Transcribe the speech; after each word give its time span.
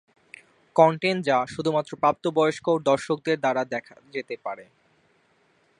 Content 0.75 1.21
যা 1.25 1.37
শুধুমাত্র 1.47 1.91
প্রাপ্তবয়স্ক 1.95 2.65
দর্শকদের 2.89 3.37
দ্বারা 3.39 3.63
দেখা 3.65 3.95
যেতে 4.13 4.35
পারে। 4.43 4.65